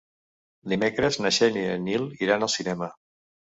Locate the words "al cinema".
2.51-2.93